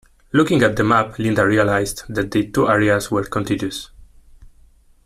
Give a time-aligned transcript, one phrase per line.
[0.31, 3.91] Looking at the map, Linda realised that the two areas were contiguous.